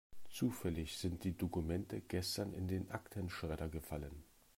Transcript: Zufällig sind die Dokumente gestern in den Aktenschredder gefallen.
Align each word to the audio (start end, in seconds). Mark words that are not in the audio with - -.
Zufällig 0.31 0.97
sind 0.97 1.23
die 1.23 1.37
Dokumente 1.37 2.01
gestern 2.01 2.53
in 2.55 2.67
den 2.67 2.89
Aktenschredder 2.89 3.69
gefallen. 3.69 4.23